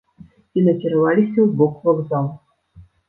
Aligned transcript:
І 0.59 0.63
накіраваліся 0.67 1.35
ў 1.41 1.47
бок 1.61 1.75
вакзалу. 1.91 2.33